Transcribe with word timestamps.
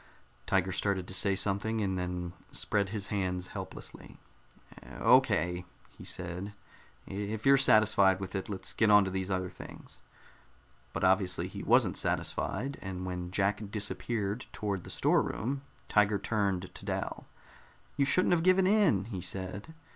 Tiger 0.47 0.71
started 0.71 1.07
to 1.07 1.13
say 1.13 1.35
something, 1.35 1.79
and 1.79 1.95
then 1.95 2.33
spread 2.49 2.89
his 2.89 3.09
hands 3.09 3.49
helplessly. 3.53 4.17
"Okay," 4.99 5.63
he 5.95 6.03
said. 6.05 6.53
"If 7.05 7.45
you're 7.45 7.55
satisfied 7.55 8.19
with 8.19 8.33
it, 8.33 8.49
let's 8.49 8.73
get 8.73 8.89
on 8.89 9.05
to 9.05 9.11
these 9.11 9.29
other 9.29 9.51
things." 9.51 9.99
But 10.91 11.03
obviously 11.03 11.47
he 11.47 11.61
wasn't 11.61 11.97
satisfied, 11.99 12.79
and 12.81 13.05
when 13.05 13.29
Jack 13.29 13.61
disappeared 13.69 14.47
toward 14.51 14.85
the 14.85 14.89
storeroom, 14.89 15.61
Tiger 15.87 16.17
turned 16.17 16.73
to 16.73 16.83
Dal. 16.83 17.27
"You 17.95 18.05
shouldn't 18.05 18.31
have 18.33 18.41
given 18.41 18.65
in," 18.65 19.05
he 19.05 19.21
said. 19.21 19.75